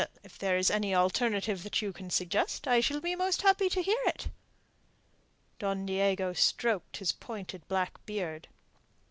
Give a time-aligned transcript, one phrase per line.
[0.23, 3.75] "If there is any alternative that you can suggest, I shall be most happy to
[3.83, 4.27] consider it."
[5.59, 8.47] Don Diego stroked his pointed black beard.